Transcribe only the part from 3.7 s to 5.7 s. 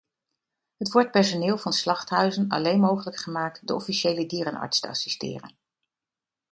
officiële dierenarts te assisteren.